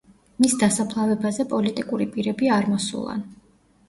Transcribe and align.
მის 0.43 0.53
დასაფლავებაზე 0.61 1.45
პოლიტიკური 1.51 2.07
პირები 2.15 2.49
არ 2.57 2.71
მოსულან. 2.73 3.23